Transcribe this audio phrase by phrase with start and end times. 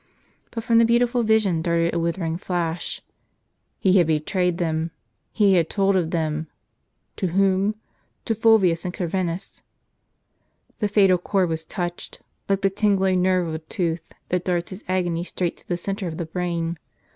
[0.49, 3.03] But from the beautiful vision darted a withering flash;
[3.77, 4.89] he had betrayed them;
[5.31, 6.47] he had told of them;
[7.17, 7.75] to whom?
[8.25, 9.61] To Fulvius and Cor vinus.
[10.79, 12.19] The fatal chord was touched,
[12.49, 16.07] like the tingling nerve of a tooth, that darts its agony straight to the centre
[16.07, 16.79] of the brain.